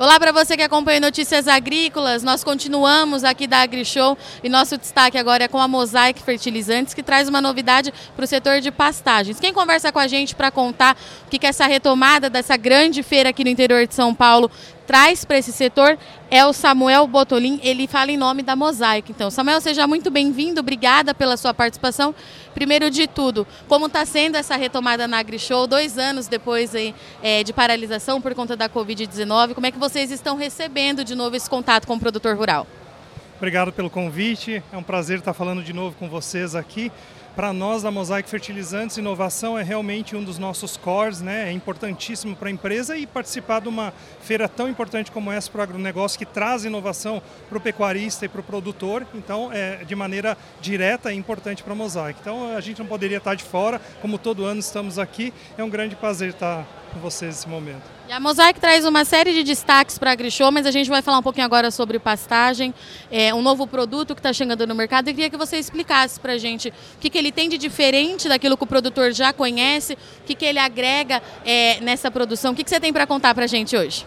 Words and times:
Olá 0.00 0.16
para 0.20 0.30
você 0.30 0.56
que 0.56 0.62
acompanha 0.62 1.00
Notícias 1.00 1.48
Agrícolas. 1.48 2.22
Nós 2.22 2.44
continuamos 2.44 3.24
aqui 3.24 3.48
da 3.48 3.62
AgriShow 3.62 4.16
e 4.44 4.48
nosso 4.48 4.78
destaque 4.78 5.18
agora 5.18 5.42
é 5.42 5.48
com 5.48 5.58
a 5.58 5.66
Mosaic 5.66 6.22
Fertilizantes, 6.22 6.94
que 6.94 7.02
traz 7.02 7.28
uma 7.28 7.40
novidade 7.40 7.92
para 8.14 8.24
o 8.24 8.28
setor 8.28 8.60
de 8.60 8.70
pastagens. 8.70 9.40
Quem 9.40 9.52
conversa 9.52 9.90
com 9.90 9.98
a 9.98 10.06
gente 10.06 10.36
para 10.36 10.52
contar 10.52 10.96
o 11.26 11.28
que, 11.28 11.36
que 11.36 11.48
essa 11.48 11.66
retomada 11.66 12.30
dessa 12.30 12.56
grande 12.56 13.02
feira 13.02 13.30
aqui 13.30 13.42
no 13.42 13.50
interior 13.50 13.88
de 13.88 13.94
São 13.96 14.14
Paulo 14.14 14.48
traz 14.88 15.22
para 15.22 15.36
esse 15.36 15.52
setor 15.52 15.98
é 16.30 16.46
o 16.46 16.52
Samuel 16.54 17.06
Botolin, 17.06 17.60
ele 17.62 17.86
fala 17.86 18.10
em 18.10 18.16
nome 18.16 18.42
da 18.42 18.56
Mosaic. 18.56 19.12
Então, 19.12 19.30
Samuel, 19.30 19.60
seja 19.60 19.86
muito 19.86 20.10
bem-vindo, 20.10 20.60
obrigada 20.60 21.12
pela 21.12 21.36
sua 21.36 21.52
participação. 21.52 22.14
Primeiro 22.54 22.90
de 22.90 23.06
tudo, 23.06 23.46
como 23.68 23.84
está 23.84 24.06
sendo 24.06 24.36
essa 24.36 24.56
retomada 24.56 25.06
na 25.06 25.18
AgriShow, 25.18 25.66
dois 25.66 25.98
anos 25.98 26.26
depois 26.26 26.72
é, 26.74 27.44
de 27.44 27.52
paralisação 27.52 28.18
por 28.18 28.34
conta 28.34 28.56
da 28.56 28.66
Covid-19, 28.66 29.52
como 29.52 29.66
é 29.66 29.70
que 29.70 29.78
vocês 29.78 30.10
estão 30.10 30.38
recebendo 30.38 31.04
de 31.04 31.14
novo 31.14 31.36
esse 31.36 31.50
contato 31.50 31.86
com 31.86 31.94
o 31.96 32.00
produtor 32.00 32.34
rural? 32.34 32.66
Obrigado 33.36 33.70
pelo 33.70 33.90
convite, 33.90 34.62
é 34.72 34.76
um 34.76 34.82
prazer 34.82 35.18
estar 35.18 35.34
falando 35.34 35.62
de 35.62 35.74
novo 35.74 35.96
com 35.98 36.08
vocês 36.08 36.54
aqui. 36.54 36.90
Para 37.38 37.52
nós 37.52 37.84
da 37.84 37.90
Mosaic 37.92 38.28
Fertilizantes, 38.28 38.96
inovação 38.96 39.56
é 39.56 39.62
realmente 39.62 40.16
um 40.16 40.24
dos 40.24 40.40
nossos 40.40 40.76
cores, 40.76 41.20
né? 41.20 41.48
é 41.48 41.52
importantíssimo 41.52 42.34
para 42.34 42.48
a 42.48 42.50
empresa 42.50 42.96
e 42.96 43.06
participar 43.06 43.60
de 43.60 43.68
uma 43.68 43.94
feira 44.20 44.48
tão 44.48 44.68
importante 44.68 45.12
como 45.12 45.30
essa 45.30 45.48
para 45.48 45.60
o 45.60 45.62
agronegócio, 45.62 46.18
que 46.18 46.26
traz 46.26 46.64
inovação 46.64 47.22
para 47.48 47.56
o 47.56 47.60
pecuarista 47.60 48.24
e 48.24 48.28
para 48.28 48.40
o 48.40 48.42
produtor, 48.42 49.06
então 49.14 49.52
é 49.52 49.84
de 49.84 49.94
maneira 49.94 50.36
direta 50.60 51.12
é 51.12 51.14
importante 51.14 51.62
para 51.62 51.74
a 51.74 51.76
Mosaic. 51.76 52.18
Então 52.20 52.56
a 52.56 52.60
gente 52.60 52.80
não 52.80 52.86
poderia 52.86 53.18
estar 53.18 53.36
de 53.36 53.44
fora, 53.44 53.80
como 54.02 54.18
todo 54.18 54.44
ano 54.44 54.58
estamos 54.58 54.98
aqui, 54.98 55.32
é 55.56 55.62
um 55.62 55.70
grande 55.70 55.94
prazer 55.94 56.30
estar 56.30 56.66
com 56.92 56.98
vocês 56.98 57.36
nesse 57.36 57.48
momento. 57.48 57.82
E 58.08 58.12
a 58.12 58.18
Mosaic 58.18 58.58
traz 58.58 58.86
uma 58.86 59.04
série 59.04 59.34
de 59.34 59.44
destaques 59.44 59.98
para 59.98 60.10
a 60.10 60.12
AgriShow, 60.14 60.50
mas 60.50 60.64
a 60.64 60.70
gente 60.70 60.88
vai 60.88 61.02
falar 61.02 61.18
um 61.18 61.22
pouquinho 61.22 61.44
agora 61.44 61.70
sobre 61.70 61.98
pastagem, 61.98 62.72
é, 63.10 63.34
um 63.34 63.42
novo 63.42 63.66
produto 63.66 64.14
que 64.14 64.20
está 64.20 64.32
chegando 64.32 64.66
no 64.66 64.74
mercado. 64.74 65.08
Eu 65.08 65.14
queria 65.14 65.28
que 65.28 65.36
você 65.36 65.58
explicasse 65.58 66.18
para 66.18 66.32
a 66.32 66.38
gente 66.38 66.70
o 66.70 66.98
que, 66.98 67.10
que 67.10 67.18
ele 67.18 67.27
tem 67.32 67.48
de 67.48 67.58
diferente 67.58 68.28
daquilo 68.28 68.56
que 68.56 68.64
o 68.64 68.66
produtor 68.66 69.12
já 69.12 69.32
conhece, 69.32 69.94
o 69.94 70.24
que, 70.24 70.34
que 70.34 70.44
ele 70.44 70.58
agrega 70.58 71.22
é, 71.44 71.80
nessa 71.80 72.10
produção. 72.10 72.52
O 72.52 72.54
que, 72.54 72.64
que 72.64 72.70
você 72.70 72.80
tem 72.80 72.92
para 72.92 73.06
contar 73.06 73.34
para 73.34 73.44
a 73.44 73.48
gente 73.48 73.76
hoje? 73.76 74.06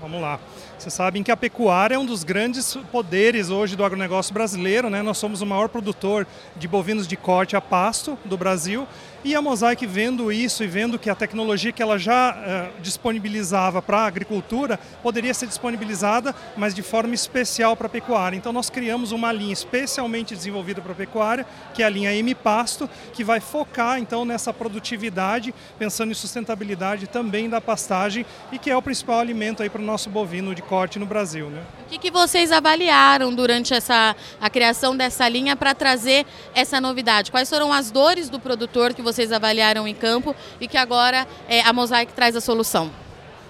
Vamos 0.00 0.20
lá. 0.20 0.40
Vocês 0.82 0.94
sabem 0.94 1.22
que 1.22 1.30
a 1.30 1.36
pecuária 1.36 1.94
é 1.94 1.98
um 1.98 2.04
dos 2.04 2.24
grandes 2.24 2.76
poderes 2.90 3.50
hoje 3.50 3.76
do 3.76 3.84
agronegócio 3.84 4.34
brasileiro, 4.34 4.90
né? 4.90 5.00
Nós 5.00 5.16
somos 5.16 5.40
o 5.40 5.46
maior 5.46 5.68
produtor 5.68 6.26
de 6.56 6.66
bovinos 6.66 7.06
de 7.06 7.16
corte 7.16 7.54
a 7.54 7.60
pasto 7.60 8.18
do 8.24 8.36
Brasil 8.36 8.84
e 9.22 9.36
a 9.36 9.40
Mosaic 9.40 9.86
vendo 9.86 10.32
isso 10.32 10.64
e 10.64 10.66
vendo 10.66 10.98
que 10.98 11.08
a 11.08 11.14
tecnologia 11.14 11.70
que 11.70 11.80
ela 11.80 11.96
já 11.96 12.32
uh, 12.32 12.82
disponibilizava 12.82 13.80
para 13.80 13.98
a 13.98 14.06
agricultura 14.06 14.76
poderia 15.00 15.32
ser 15.32 15.46
disponibilizada, 15.46 16.34
mas 16.56 16.74
de 16.74 16.82
forma 16.82 17.14
especial 17.14 17.76
para 17.76 17.86
a 17.86 17.90
pecuária. 17.90 18.36
Então 18.36 18.52
nós 18.52 18.68
criamos 18.68 19.12
uma 19.12 19.30
linha 19.30 19.52
especialmente 19.52 20.34
desenvolvida 20.34 20.80
para 20.80 20.90
a 20.90 20.96
pecuária, 20.96 21.46
que 21.72 21.84
é 21.84 21.86
a 21.86 21.88
linha 21.88 22.12
M 22.12 22.34
Pasto, 22.34 22.90
que 23.12 23.22
vai 23.22 23.38
focar 23.38 24.00
então 24.00 24.24
nessa 24.24 24.52
produtividade, 24.52 25.54
pensando 25.78 26.10
em 26.10 26.14
sustentabilidade 26.14 27.06
também 27.06 27.48
da 27.48 27.60
pastagem 27.60 28.26
e 28.50 28.58
que 28.58 28.68
é 28.68 28.76
o 28.76 28.82
principal 28.82 29.20
alimento 29.20 29.62
aí 29.62 29.70
para 29.70 29.80
o 29.80 29.84
nosso 29.84 30.10
bovino 30.10 30.52
de 30.52 30.62
corte 30.62 30.71
no 30.98 31.06
Brasil. 31.06 31.48
Né? 31.48 31.62
O 31.86 31.88
que, 31.88 31.98
que 31.98 32.10
vocês 32.10 32.50
avaliaram 32.50 33.34
durante 33.34 33.72
essa 33.72 34.16
a 34.40 34.50
criação 34.50 34.96
dessa 34.96 35.28
linha 35.28 35.54
para 35.54 35.74
trazer 35.74 36.26
essa 36.54 36.80
novidade? 36.80 37.30
Quais 37.30 37.48
foram 37.48 37.72
as 37.72 37.90
dores 37.90 38.28
do 38.28 38.40
produtor 38.40 38.92
que 38.92 39.02
você 39.02 39.12
vocês 39.12 39.30
avaliaram 39.30 39.86
em 39.86 39.94
campo 39.94 40.34
e 40.60 40.66
que 40.66 40.76
agora 40.76 41.26
é, 41.48 41.60
a 41.60 41.72
Mosaic 41.72 42.12
traz 42.12 42.34
a 42.34 42.40
solução? 42.40 42.90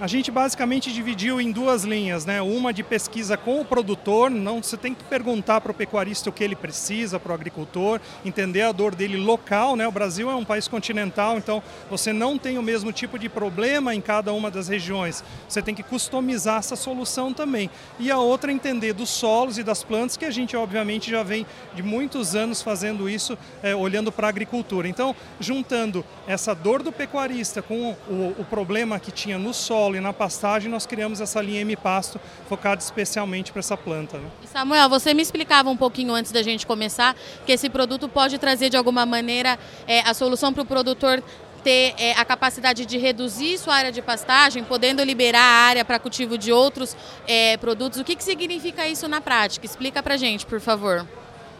A 0.00 0.08
gente 0.08 0.28
basicamente 0.28 0.92
dividiu 0.92 1.40
em 1.40 1.52
duas 1.52 1.84
linhas, 1.84 2.26
né? 2.26 2.42
Uma 2.42 2.72
de 2.72 2.82
pesquisa 2.82 3.36
com 3.36 3.60
o 3.60 3.64
produtor, 3.64 4.28
não 4.28 4.60
você 4.60 4.76
tem 4.76 4.92
que 4.92 5.04
perguntar 5.04 5.60
para 5.60 5.70
o 5.70 5.74
pecuarista 5.74 6.28
o 6.28 6.32
que 6.32 6.42
ele 6.42 6.56
precisa, 6.56 7.20
para 7.20 7.30
o 7.30 7.34
agricultor, 7.34 8.00
entender 8.24 8.62
a 8.62 8.72
dor 8.72 8.92
dele 8.92 9.16
local, 9.16 9.76
né? 9.76 9.86
O 9.86 9.92
Brasil 9.92 10.28
é 10.28 10.34
um 10.34 10.44
país 10.44 10.66
continental, 10.66 11.38
então 11.38 11.62
você 11.88 12.12
não 12.12 12.36
tem 12.36 12.58
o 12.58 12.62
mesmo 12.62 12.90
tipo 12.90 13.16
de 13.16 13.28
problema 13.28 13.94
em 13.94 14.00
cada 14.00 14.32
uma 14.32 14.50
das 14.50 14.66
regiões. 14.66 15.22
Você 15.48 15.62
tem 15.62 15.76
que 15.76 15.82
customizar 15.84 16.58
essa 16.58 16.74
solução 16.74 17.32
também. 17.32 17.70
E 18.00 18.10
a 18.10 18.18
outra 18.18 18.50
entender 18.50 18.94
dos 18.94 19.10
solos 19.10 19.58
e 19.58 19.62
das 19.62 19.84
plantas, 19.84 20.16
que 20.16 20.24
a 20.24 20.30
gente 20.30 20.56
obviamente 20.56 21.08
já 21.08 21.22
vem 21.22 21.46
de 21.72 21.84
muitos 21.84 22.34
anos 22.34 22.60
fazendo 22.60 23.08
isso, 23.08 23.38
é, 23.62 23.76
olhando 23.76 24.10
para 24.10 24.26
a 24.26 24.30
agricultura. 24.30 24.88
Então, 24.88 25.14
juntando 25.38 26.04
essa 26.26 26.52
dor 26.52 26.82
do 26.82 26.90
pecuarista 26.90 27.62
com 27.62 27.94
o, 28.08 28.34
o 28.40 28.44
problema 28.44 28.98
que 28.98 29.12
tinha 29.12 29.38
no 29.38 29.54
solo 29.54 29.83
solo 29.84 29.96
e 29.96 30.00
na 30.00 30.12
pastagem, 30.12 30.70
nós 30.70 30.86
criamos 30.86 31.20
essa 31.20 31.42
linha 31.42 31.60
M-Pasto 31.60 32.18
focada 32.48 32.80
especialmente 32.80 33.52
para 33.52 33.60
essa 33.60 33.76
planta. 33.76 34.16
Né? 34.16 34.26
Samuel, 34.50 34.88
você 34.88 35.12
me 35.12 35.20
explicava 35.20 35.68
um 35.68 35.76
pouquinho 35.76 36.14
antes 36.14 36.32
da 36.32 36.42
gente 36.42 36.66
começar 36.66 37.14
que 37.44 37.52
esse 37.52 37.68
produto 37.68 38.08
pode 38.08 38.38
trazer 38.38 38.70
de 38.70 38.76
alguma 38.76 39.04
maneira 39.04 39.58
é, 39.86 40.00
a 40.00 40.14
solução 40.14 40.52
para 40.54 40.62
o 40.62 40.66
produtor 40.66 41.22
ter 41.62 41.94
é, 41.98 42.12
a 42.12 42.24
capacidade 42.24 42.84
de 42.86 42.98
reduzir 42.98 43.58
sua 43.58 43.74
área 43.74 43.92
de 43.92 44.00
pastagem, 44.00 44.64
podendo 44.64 45.02
liberar 45.02 45.40
a 45.40 45.66
área 45.68 45.84
para 45.84 45.98
cultivo 45.98 46.38
de 46.38 46.52
outros 46.52 46.96
é, 47.26 47.56
produtos. 47.58 48.00
O 48.00 48.04
que, 48.04 48.16
que 48.16 48.24
significa 48.24 48.86
isso 48.86 49.06
na 49.08 49.20
prática? 49.20 49.64
Explica 49.64 50.02
para 50.02 50.16
gente, 50.16 50.46
por 50.46 50.60
favor. 50.60 51.06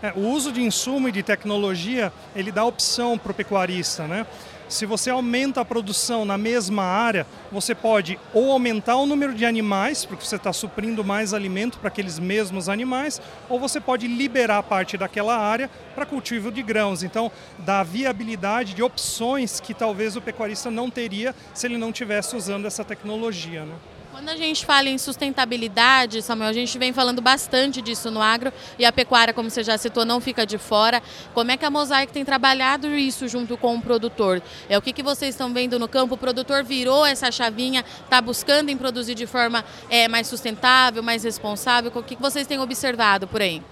É, 0.02 0.12
o 0.14 0.28
uso 0.28 0.52
de 0.52 0.62
insumo 0.62 1.08
e 1.08 1.12
de 1.12 1.22
tecnologia, 1.22 2.12
ele 2.36 2.52
dá 2.52 2.64
opção 2.64 3.16
para 3.16 3.32
o 3.32 3.34
pecuarista, 3.34 4.06
né? 4.06 4.26
Se 4.68 4.86
você 4.86 5.10
aumenta 5.10 5.60
a 5.60 5.64
produção 5.64 6.24
na 6.24 6.38
mesma 6.38 6.82
área, 6.82 7.26
você 7.52 7.74
pode 7.74 8.18
ou 8.32 8.50
aumentar 8.50 8.96
o 8.96 9.06
número 9.06 9.34
de 9.34 9.44
animais, 9.44 10.04
porque 10.04 10.24
você 10.24 10.36
está 10.36 10.52
suprindo 10.52 11.04
mais 11.04 11.34
alimento 11.34 11.78
para 11.78 11.88
aqueles 11.88 12.18
mesmos 12.18 12.68
animais, 12.68 13.20
ou 13.48 13.60
você 13.60 13.80
pode 13.80 14.08
liberar 14.08 14.62
parte 14.62 14.96
daquela 14.96 15.36
área 15.36 15.70
para 15.94 16.06
cultivo 16.06 16.50
de 16.50 16.62
grãos. 16.62 17.02
Então, 17.02 17.30
dá 17.58 17.82
viabilidade 17.82 18.74
de 18.74 18.82
opções 18.82 19.60
que 19.60 19.74
talvez 19.74 20.16
o 20.16 20.20
pecuarista 20.20 20.70
não 20.70 20.90
teria 20.90 21.34
se 21.52 21.66
ele 21.66 21.76
não 21.76 21.90
estivesse 21.90 22.34
usando 22.34 22.66
essa 22.66 22.84
tecnologia. 22.84 23.64
Né? 23.64 23.74
Quando 24.14 24.28
a 24.28 24.36
gente 24.36 24.64
fala 24.64 24.88
em 24.88 24.96
sustentabilidade, 24.96 26.22
Samuel, 26.22 26.48
a 26.48 26.52
gente 26.52 26.78
vem 26.78 26.92
falando 26.92 27.20
bastante 27.20 27.82
disso 27.82 28.12
no 28.12 28.22
agro 28.22 28.52
e 28.78 28.84
a 28.84 28.92
pecuária, 28.92 29.34
como 29.34 29.50
você 29.50 29.64
já 29.64 29.76
citou, 29.76 30.04
não 30.04 30.20
fica 30.20 30.46
de 30.46 30.56
fora. 30.56 31.02
Como 31.34 31.50
é 31.50 31.56
que 31.56 31.64
a 31.64 31.70
Mosaic 31.70 32.12
tem 32.12 32.24
trabalhado 32.24 32.94
isso 32.94 33.26
junto 33.26 33.56
com 33.56 33.74
o 33.74 33.82
produtor? 33.82 34.40
É 34.68 34.78
o 34.78 34.80
que, 34.80 34.92
que 34.92 35.02
vocês 35.02 35.34
estão 35.34 35.52
vendo 35.52 35.80
no 35.80 35.88
campo? 35.88 36.14
O 36.14 36.16
produtor 36.16 36.62
virou 36.62 37.04
essa 37.04 37.32
chavinha, 37.32 37.84
está 38.04 38.20
buscando 38.20 38.68
em 38.68 38.76
produzir 38.76 39.16
de 39.16 39.26
forma 39.26 39.64
é, 39.90 40.06
mais 40.06 40.28
sustentável, 40.28 41.02
mais 41.02 41.24
responsável? 41.24 41.90
O 41.92 42.00
que, 42.00 42.14
que 42.14 42.22
vocês 42.22 42.46
têm 42.46 42.60
observado 42.60 43.26
por 43.26 43.42
aí? 43.42 43.64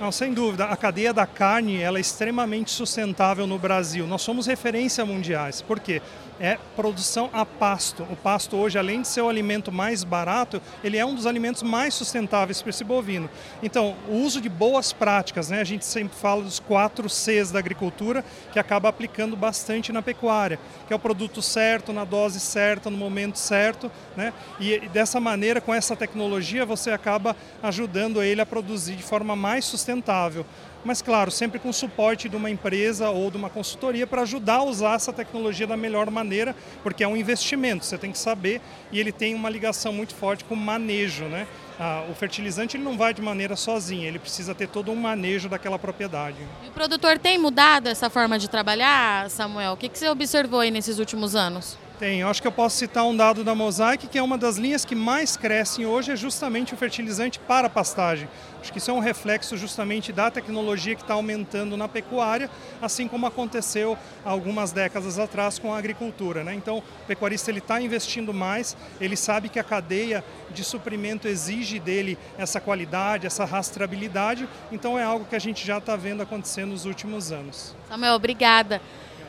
Não, 0.00 0.12
sem 0.12 0.32
dúvida. 0.32 0.66
A 0.66 0.76
cadeia 0.76 1.12
da 1.12 1.26
carne 1.26 1.80
ela 1.80 1.98
é 1.98 2.00
extremamente 2.00 2.70
sustentável 2.70 3.48
no 3.48 3.58
Brasil. 3.58 4.06
Nós 4.06 4.22
somos 4.22 4.46
referência 4.46 5.04
mundiais. 5.04 5.60
Por 5.60 5.80
quê? 5.80 6.00
É 6.40 6.56
produção 6.76 7.28
a 7.32 7.44
pasto. 7.44 8.04
O 8.04 8.14
pasto 8.14 8.56
hoje, 8.56 8.78
além 8.78 9.02
de 9.02 9.08
ser 9.08 9.22
o 9.22 9.28
alimento 9.28 9.72
mais 9.72 10.04
barato, 10.04 10.62
ele 10.84 10.96
é 10.96 11.04
um 11.04 11.16
dos 11.16 11.26
alimentos 11.26 11.64
mais 11.64 11.94
sustentáveis 11.94 12.62
para 12.62 12.70
esse 12.70 12.84
bovino. 12.84 13.28
Então, 13.60 13.96
o 14.08 14.18
uso 14.18 14.40
de 14.40 14.48
boas 14.48 14.92
práticas, 14.92 15.50
né? 15.50 15.60
A 15.60 15.64
gente 15.64 15.84
sempre 15.84 16.16
fala 16.16 16.44
dos 16.44 16.60
quatro 16.60 17.10
Cs 17.10 17.50
da 17.50 17.58
agricultura, 17.58 18.24
que 18.52 18.58
acaba 18.60 18.88
aplicando 18.88 19.36
bastante 19.36 19.90
na 19.90 20.00
pecuária, 20.00 20.60
que 20.86 20.92
é 20.92 20.96
o 20.96 21.00
produto 21.00 21.42
certo, 21.42 21.92
na 21.92 22.04
dose 22.04 22.38
certa, 22.38 22.88
no 22.88 22.96
momento 22.96 23.36
certo, 23.36 23.90
né? 24.16 24.32
E 24.60 24.78
dessa 24.90 25.18
maneira, 25.18 25.60
com 25.60 25.74
essa 25.74 25.96
tecnologia, 25.96 26.64
você 26.64 26.92
acaba 26.92 27.34
ajudando 27.60 28.22
ele 28.22 28.40
a 28.40 28.46
produzir 28.46 28.94
de 28.94 29.02
forma 29.02 29.34
mais 29.34 29.64
sustentável 29.64 29.87
sustentável. 29.88 30.44
Mas, 30.84 31.02
claro, 31.02 31.30
sempre 31.30 31.58
com 31.58 31.72
suporte 31.72 32.28
de 32.28 32.36
uma 32.36 32.48
empresa 32.48 33.10
ou 33.10 33.30
de 33.30 33.36
uma 33.36 33.50
consultoria 33.50 34.06
para 34.06 34.22
ajudar 34.22 34.56
a 34.56 34.62
usar 34.62 34.94
essa 34.94 35.12
tecnologia 35.12 35.66
da 35.66 35.76
melhor 35.76 36.08
maneira, 36.10 36.54
porque 36.82 37.02
é 37.02 37.08
um 37.08 37.16
investimento, 37.16 37.84
você 37.84 37.98
tem 37.98 38.12
que 38.12 38.18
saber, 38.18 38.60
e 38.92 39.00
ele 39.00 39.10
tem 39.10 39.34
uma 39.34 39.50
ligação 39.50 39.92
muito 39.92 40.14
forte 40.14 40.44
com 40.44 40.54
o 40.54 40.56
manejo. 40.56 41.24
Né? 41.24 41.48
Ah, 41.80 42.04
o 42.08 42.14
fertilizante 42.14 42.76
ele 42.76 42.84
não 42.84 42.96
vai 42.96 43.12
de 43.12 43.20
maneira 43.20 43.56
sozinha, 43.56 44.06
ele 44.06 44.18
precisa 44.18 44.54
ter 44.54 44.68
todo 44.68 44.92
um 44.92 44.96
manejo 44.96 45.48
daquela 45.48 45.78
propriedade. 45.78 46.38
E 46.64 46.68
o 46.68 46.72
produtor 46.72 47.18
tem 47.18 47.38
mudado 47.38 47.88
essa 47.88 48.08
forma 48.08 48.38
de 48.38 48.48
trabalhar, 48.48 49.28
Samuel? 49.30 49.72
O 49.72 49.76
que, 49.76 49.88
que 49.88 49.98
você 49.98 50.08
observou 50.08 50.60
aí 50.60 50.70
nesses 50.70 50.98
últimos 50.98 51.34
anos? 51.34 51.76
Tem, 51.98 52.20
eu 52.20 52.28
acho 52.28 52.40
que 52.40 52.46
eu 52.46 52.52
posso 52.52 52.76
citar 52.76 53.04
um 53.04 53.16
dado 53.16 53.42
da 53.42 53.56
Mosaic, 53.56 54.06
que 54.06 54.16
é 54.16 54.22
uma 54.22 54.38
das 54.38 54.56
linhas 54.56 54.84
que 54.84 54.94
mais 54.94 55.36
crescem 55.36 55.84
hoje, 55.84 56.12
é 56.12 56.16
justamente 56.16 56.72
o 56.72 56.76
fertilizante 56.76 57.40
para 57.40 57.68
pastagem. 57.68 58.28
Acho 58.60 58.70
que 58.70 58.78
isso 58.78 58.92
é 58.92 58.94
um 58.94 59.00
reflexo 59.00 59.56
justamente 59.56 60.12
da 60.12 60.30
tecnologia 60.30 60.94
que 60.94 61.02
está 61.02 61.14
aumentando 61.14 61.76
na 61.76 61.88
pecuária, 61.88 62.48
assim 62.80 63.08
como 63.08 63.26
aconteceu 63.26 63.98
algumas 64.24 64.70
décadas 64.70 65.18
atrás 65.18 65.58
com 65.58 65.74
a 65.74 65.78
agricultura. 65.78 66.44
Né? 66.44 66.54
Então, 66.54 66.78
o 66.78 67.06
pecuarista 67.08 67.50
está 67.50 67.80
investindo 67.80 68.32
mais, 68.32 68.76
ele 69.00 69.16
sabe 69.16 69.48
que 69.48 69.58
a 69.58 69.64
cadeia 69.64 70.22
de 70.52 70.62
suprimento 70.62 71.26
exige 71.26 71.80
dele 71.80 72.16
essa 72.38 72.60
qualidade, 72.60 73.26
essa 73.26 73.44
rastreabilidade, 73.44 74.48
então 74.70 74.96
é 74.96 75.02
algo 75.02 75.24
que 75.24 75.34
a 75.34 75.40
gente 75.40 75.66
já 75.66 75.78
está 75.78 75.96
vendo 75.96 76.22
acontecer 76.22 76.64
nos 76.64 76.84
últimos 76.84 77.32
anos. 77.32 77.74
Samuel, 77.88 78.14
obrigada. 78.14 78.80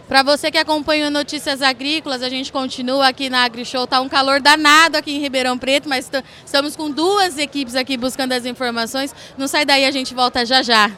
Para 0.10 0.24
você 0.24 0.50
que 0.50 0.58
acompanha 0.58 1.08
Notícias 1.12 1.62
Agrícolas, 1.62 2.24
a 2.24 2.30
gente 2.30 2.52
continua 2.52 3.08
aqui 3.08 3.30
na 3.30 3.44
AgriShow. 3.44 3.86
Tá 3.86 4.02
um 4.02 4.10
calor 4.10 4.42
danado 4.42 4.98
aqui 4.98 5.12
em 5.12 5.20
Ribeirão 5.20 5.56
Preto, 5.56 5.88
mas 5.88 6.10
estamos 6.44 6.76
com 6.76 6.90
duas 6.90 7.38
equipes 7.38 7.76
aqui 7.76 7.96
buscando 7.96 8.32
as 8.32 8.44
informações. 8.44 9.14
Não 9.38 9.48
sai 9.48 9.66
daí, 9.66 9.86
a 9.86 9.92
gente 9.92 10.16
volta 10.16 10.44
já 10.44 10.64
já. 10.64 10.92